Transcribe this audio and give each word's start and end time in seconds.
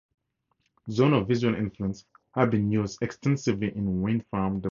Zones 0.89 1.13
of 1.21 1.27
visual 1.27 1.53
influence 1.53 2.05
have 2.33 2.49
been 2.49 2.71
used 2.71 2.99
extensively 3.03 3.67
in 3.67 4.01
wind 4.01 4.25
farm 4.31 4.53
development. 4.53 4.59